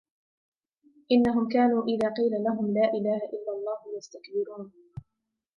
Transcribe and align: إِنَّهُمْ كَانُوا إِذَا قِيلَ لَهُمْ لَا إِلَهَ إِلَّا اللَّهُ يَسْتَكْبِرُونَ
إِنَّهُمْ 1.11 1.47
كَانُوا 1.49 1.83
إِذَا 1.83 2.09
قِيلَ 2.13 2.43
لَهُمْ 2.43 2.73
لَا 2.73 2.89
إِلَهَ 2.93 3.17
إِلَّا 3.17 3.53
اللَّهُ 3.57 3.97
يَسْتَكْبِرُونَ 3.97 4.71